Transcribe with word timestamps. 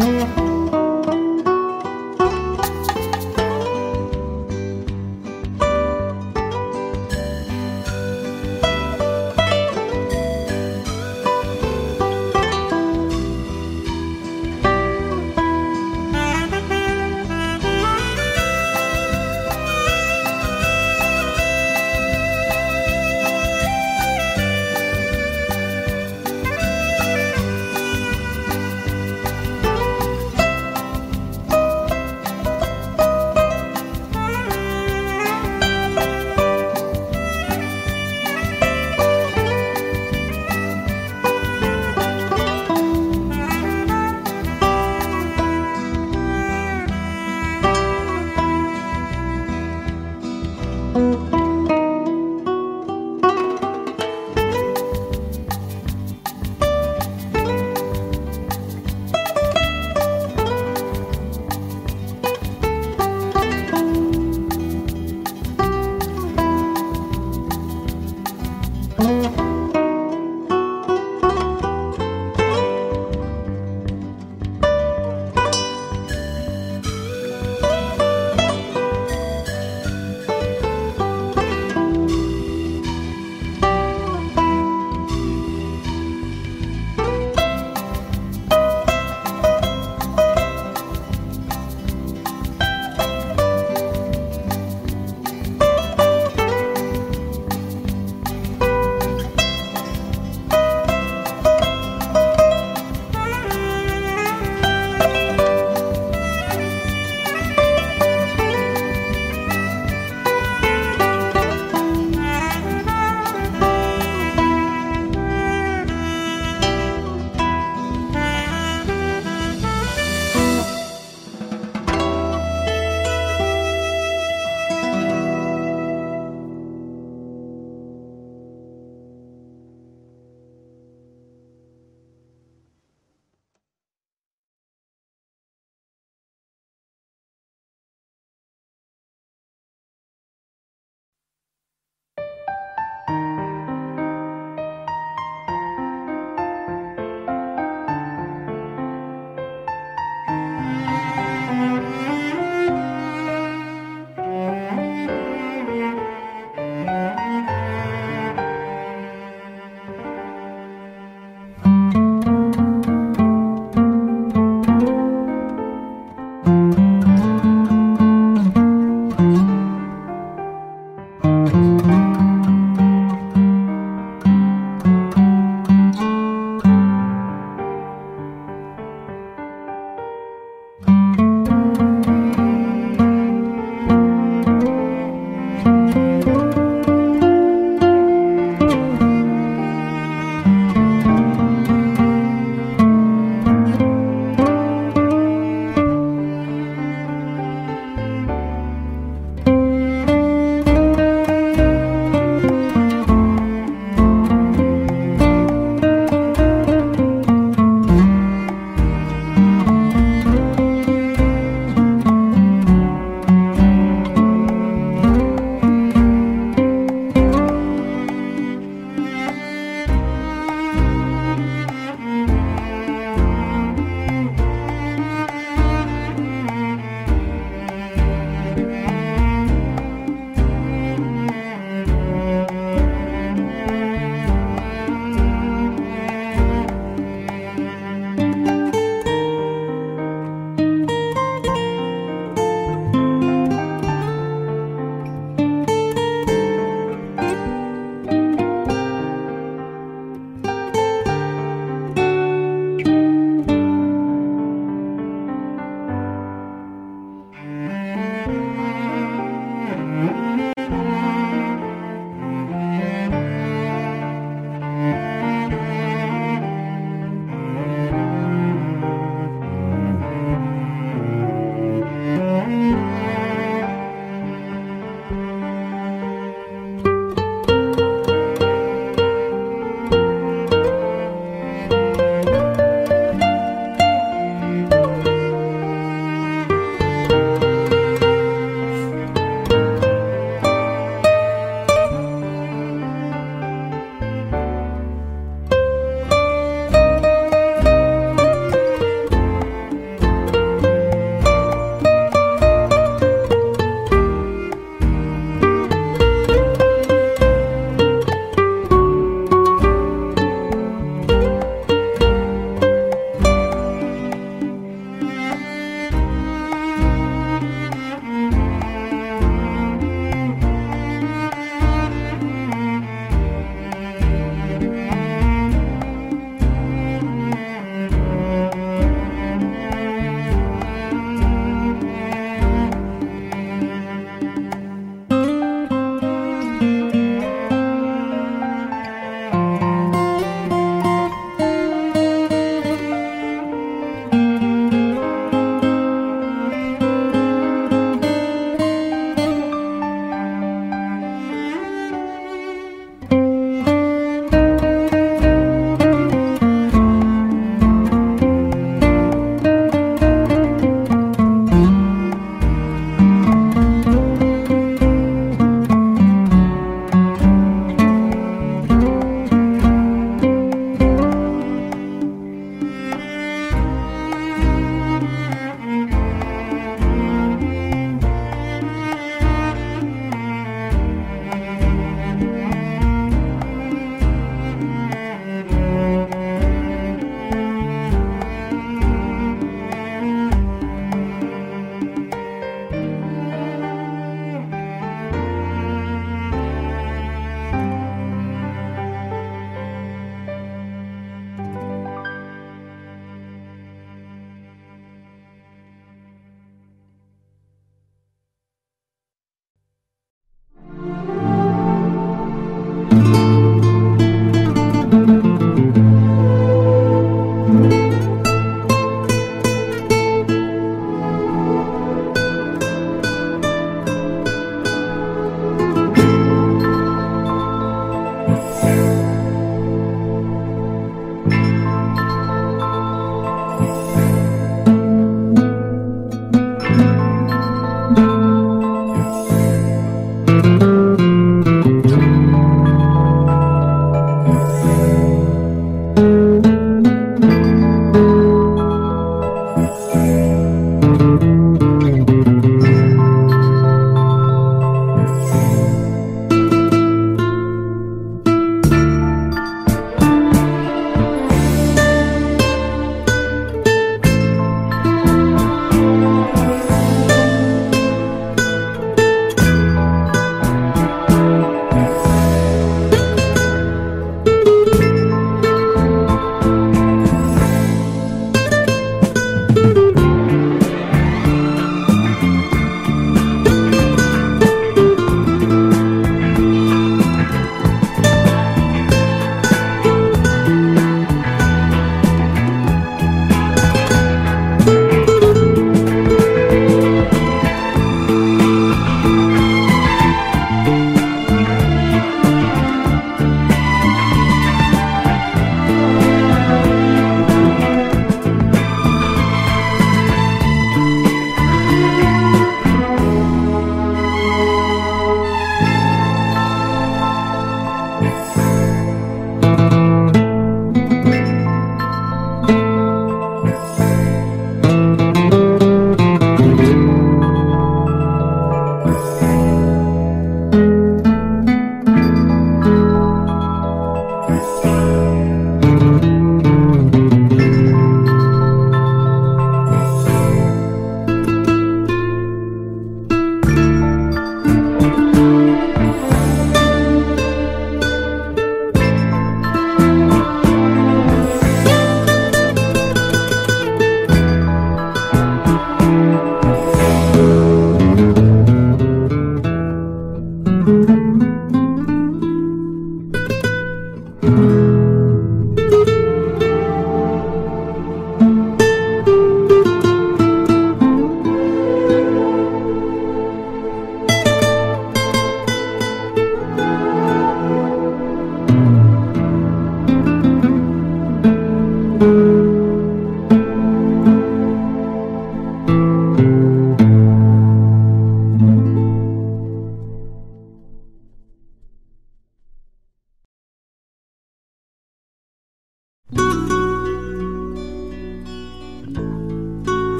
Mm-hmm. 0.00 0.29